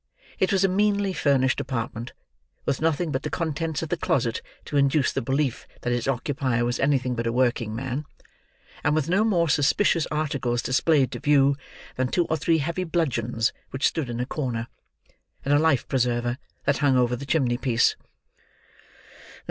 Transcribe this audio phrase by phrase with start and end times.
[0.39, 2.13] It was a meanly furnished apartment,
[2.65, 6.65] with nothing but the contents of the closet to induce the belief that its occupier
[6.65, 8.05] was anything but a working man;
[8.83, 11.55] and with no more suspicious articles displayed to view
[11.97, 14.67] than two or three heavy bludgeons which stood in a corner,
[15.45, 17.95] and a "life preserver" that hung over the chimney piece.